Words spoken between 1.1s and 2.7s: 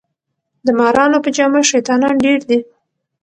په جامه شیطانان ډیر دي